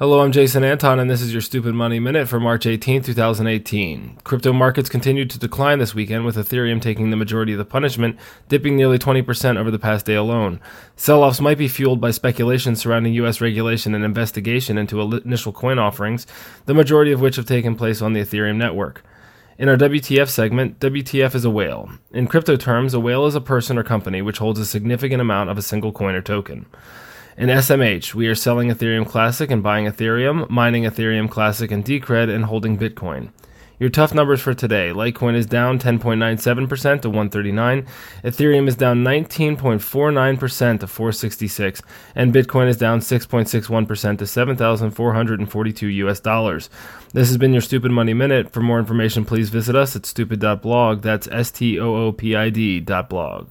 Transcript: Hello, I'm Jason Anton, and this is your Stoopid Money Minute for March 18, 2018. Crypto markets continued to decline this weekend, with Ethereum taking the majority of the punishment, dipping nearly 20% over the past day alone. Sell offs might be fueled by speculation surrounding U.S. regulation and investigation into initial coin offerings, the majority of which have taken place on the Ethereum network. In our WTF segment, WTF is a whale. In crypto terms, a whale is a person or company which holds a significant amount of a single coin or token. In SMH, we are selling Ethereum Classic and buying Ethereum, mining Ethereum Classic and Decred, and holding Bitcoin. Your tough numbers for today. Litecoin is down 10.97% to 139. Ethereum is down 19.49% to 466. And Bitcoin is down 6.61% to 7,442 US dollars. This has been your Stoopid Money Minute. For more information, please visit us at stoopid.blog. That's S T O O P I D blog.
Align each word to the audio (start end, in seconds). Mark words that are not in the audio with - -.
Hello, 0.00 0.20
I'm 0.20 0.30
Jason 0.30 0.62
Anton, 0.62 1.00
and 1.00 1.10
this 1.10 1.20
is 1.20 1.32
your 1.32 1.42
Stoopid 1.42 1.74
Money 1.74 1.98
Minute 1.98 2.28
for 2.28 2.38
March 2.38 2.66
18, 2.66 3.02
2018. 3.02 4.20
Crypto 4.22 4.52
markets 4.52 4.88
continued 4.88 5.28
to 5.30 5.40
decline 5.40 5.80
this 5.80 5.92
weekend, 5.92 6.24
with 6.24 6.36
Ethereum 6.36 6.80
taking 6.80 7.10
the 7.10 7.16
majority 7.16 7.50
of 7.50 7.58
the 7.58 7.64
punishment, 7.64 8.16
dipping 8.46 8.76
nearly 8.76 8.96
20% 8.96 9.56
over 9.56 9.72
the 9.72 9.78
past 9.80 10.06
day 10.06 10.14
alone. 10.14 10.60
Sell 10.94 11.24
offs 11.24 11.40
might 11.40 11.58
be 11.58 11.66
fueled 11.66 12.00
by 12.00 12.12
speculation 12.12 12.76
surrounding 12.76 13.12
U.S. 13.14 13.40
regulation 13.40 13.92
and 13.92 14.04
investigation 14.04 14.78
into 14.78 15.00
initial 15.00 15.52
coin 15.52 15.80
offerings, 15.80 16.28
the 16.66 16.74
majority 16.74 17.10
of 17.10 17.20
which 17.20 17.34
have 17.34 17.46
taken 17.46 17.74
place 17.74 18.00
on 18.00 18.12
the 18.12 18.20
Ethereum 18.20 18.54
network. 18.54 19.02
In 19.58 19.68
our 19.68 19.76
WTF 19.76 20.28
segment, 20.28 20.78
WTF 20.78 21.34
is 21.34 21.44
a 21.44 21.50
whale. 21.50 21.90
In 22.12 22.28
crypto 22.28 22.54
terms, 22.54 22.94
a 22.94 23.00
whale 23.00 23.26
is 23.26 23.34
a 23.34 23.40
person 23.40 23.76
or 23.76 23.82
company 23.82 24.22
which 24.22 24.38
holds 24.38 24.60
a 24.60 24.64
significant 24.64 25.20
amount 25.20 25.50
of 25.50 25.58
a 25.58 25.62
single 25.62 25.90
coin 25.90 26.14
or 26.14 26.22
token. 26.22 26.66
In 27.38 27.50
SMH, 27.50 28.14
we 28.14 28.26
are 28.26 28.34
selling 28.34 28.68
Ethereum 28.68 29.06
Classic 29.06 29.48
and 29.48 29.62
buying 29.62 29.86
Ethereum, 29.86 30.50
mining 30.50 30.82
Ethereum 30.82 31.30
Classic 31.30 31.70
and 31.70 31.84
Decred, 31.84 32.34
and 32.34 32.46
holding 32.46 32.76
Bitcoin. 32.76 33.30
Your 33.78 33.90
tough 33.90 34.12
numbers 34.12 34.40
for 34.40 34.54
today. 34.54 34.88
Litecoin 34.88 35.36
is 35.36 35.46
down 35.46 35.78
10.97% 35.78 37.02
to 37.02 37.08
139. 37.08 37.86
Ethereum 38.24 38.66
is 38.66 38.74
down 38.74 39.04
19.49% 39.04 40.80
to 40.80 40.86
466. 40.88 41.82
And 42.16 42.34
Bitcoin 42.34 42.66
is 42.66 42.76
down 42.76 42.98
6.61% 42.98 44.18
to 44.18 44.26
7,442 44.26 45.86
US 45.86 46.18
dollars. 46.18 46.68
This 47.12 47.28
has 47.28 47.36
been 47.36 47.52
your 47.52 47.62
Stoopid 47.62 47.92
Money 47.92 48.14
Minute. 48.14 48.52
For 48.52 48.62
more 48.62 48.80
information, 48.80 49.24
please 49.24 49.48
visit 49.48 49.76
us 49.76 49.94
at 49.94 50.02
stoopid.blog. 50.02 51.02
That's 51.02 51.28
S 51.28 51.52
T 51.52 51.78
O 51.78 51.94
O 51.94 52.10
P 52.10 52.34
I 52.34 52.50
D 52.50 52.80
blog. 52.80 53.46